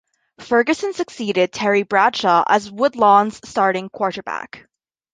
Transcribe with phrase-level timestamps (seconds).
[0.39, 4.67] Ferguson succeeded Terry Bradshaw as Woodlawn's starting quarterback.